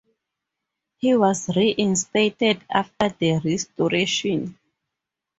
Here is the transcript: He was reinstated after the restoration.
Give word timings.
He 0.97 1.15
was 1.15 1.55
reinstated 1.55 2.59
after 2.71 3.09
the 3.09 3.37
restoration. 3.45 4.57